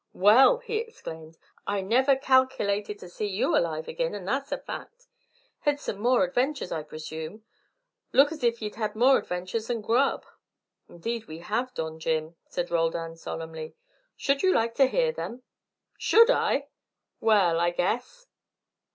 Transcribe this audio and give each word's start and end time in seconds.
"Well!" 0.13 0.57
he 0.57 0.77
exclaimed, 0.77 1.37
"I 1.67 1.81
never 1.81 2.15
calkilated 2.15 2.97
to 3.01 3.07
see 3.07 3.27
you 3.27 3.55
alive 3.55 3.87
agin, 3.87 4.15
and 4.15 4.27
that's 4.27 4.51
a 4.51 4.57
fact. 4.57 5.05
Hed 5.59 5.79
some 5.79 5.99
more 5.99 6.23
adventures, 6.23 6.71
I 6.71 6.81
presume. 6.81 7.43
Look 8.11 8.31
as 8.31 8.43
if 8.43 8.63
ye'd 8.63 8.73
hed 8.73 8.95
more 8.95 9.19
adventures 9.19 9.67
than 9.67 9.81
grub." 9.81 10.25
"Indeed 10.89 11.25
we 11.27 11.37
have, 11.37 11.71
Don 11.75 11.99
Jim," 11.99 12.35
said 12.47 12.71
Roldan, 12.71 13.15
solemnly. 13.17 13.75
"Should 14.17 14.41
you 14.41 14.51
like 14.55 14.73
to 14.77 14.87
hear 14.87 15.11
them?" 15.11 15.43
"Should 15.99 16.31
I? 16.31 16.69
Well, 17.19 17.59
I 17.59 17.69
guess. 17.69 18.25